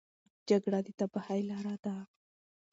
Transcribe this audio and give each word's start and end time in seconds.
جګړه 0.49 0.79
د 0.85 0.87
تباهۍ 0.99 1.41
لاره 1.49 1.75
ده. 1.83 1.95